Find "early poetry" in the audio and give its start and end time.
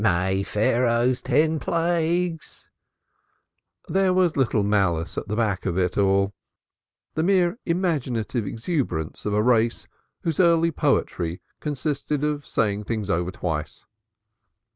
10.39-11.39